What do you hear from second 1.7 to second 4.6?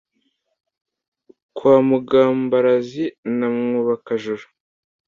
mugambarazi na mwubaka-juru,